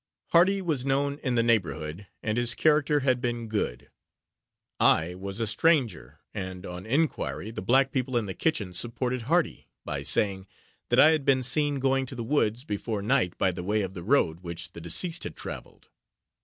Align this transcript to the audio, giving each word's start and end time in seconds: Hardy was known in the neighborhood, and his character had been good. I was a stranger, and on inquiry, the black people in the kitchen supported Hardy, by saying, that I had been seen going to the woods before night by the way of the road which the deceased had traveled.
Hardy 0.29 0.63
was 0.63 0.83
known 0.83 1.19
in 1.19 1.35
the 1.35 1.43
neighborhood, 1.43 2.07
and 2.23 2.35
his 2.35 2.55
character 2.55 3.01
had 3.01 3.21
been 3.21 3.47
good. 3.47 3.91
I 4.79 5.13
was 5.13 5.39
a 5.39 5.45
stranger, 5.45 6.21
and 6.33 6.65
on 6.65 6.87
inquiry, 6.87 7.51
the 7.51 7.61
black 7.61 7.91
people 7.91 8.17
in 8.17 8.25
the 8.25 8.33
kitchen 8.33 8.73
supported 8.73 9.21
Hardy, 9.29 9.67
by 9.85 10.01
saying, 10.01 10.47
that 10.89 10.99
I 10.99 11.11
had 11.11 11.23
been 11.23 11.43
seen 11.43 11.77
going 11.79 12.07
to 12.07 12.15
the 12.15 12.23
woods 12.23 12.63
before 12.63 13.03
night 13.03 13.37
by 13.37 13.51
the 13.51 13.63
way 13.63 13.83
of 13.83 13.93
the 13.93 14.01
road 14.01 14.39
which 14.39 14.71
the 14.71 14.81
deceased 14.81 15.23
had 15.23 15.35
traveled. 15.35 15.89